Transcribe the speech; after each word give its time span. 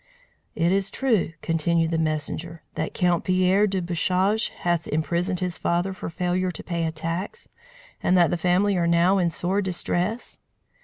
"Is 0.55 0.89
it 0.89 0.93
true," 0.93 1.33
continued 1.43 1.91
the 1.91 1.99
messenger, 1.99 2.63
"that 2.73 2.95
Count 2.95 3.23
Pierre 3.23 3.67
de 3.67 3.83
Bouchage 3.83 4.49
hath 4.49 4.87
imprisoned 4.87 5.41
his 5.41 5.59
father 5.59 5.93
for 5.93 6.09
failure 6.09 6.49
to 6.49 6.63
pay 6.63 6.85
a 6.87 6.91
tax, 6.91 7.47
and 8.01 8.17
that 8.17 8.31
the 8.31 8.35
family 8.35 8.75
are 8.77 8.87
now 8.87 9.19
in 9.19 9.29
sore 9.29 9.61
distress?" 9.61 10.39